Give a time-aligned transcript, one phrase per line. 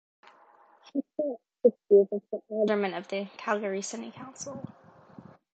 [0.93, 4.63] He spent six years as an Alderman of the Calgary City Council.